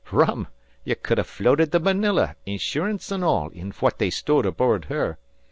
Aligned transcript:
Rum! 0.11 0.47
Ye 0.83 0.95
cud 0.95 1.19
ha' 1.19 1.23
floated 1.23 1.69
the 1.69 1.79
Marilla, 1.79 2.35
insurance 2.47 3.11
an' 3.11 3.21
all, 3.21 3.49
in 3.49 3.71
fwhat 3.71 3.99
they 3.99 4.09
stowed 4.09 4.47
aboard 4.47 4.85
her. 4.85 5.19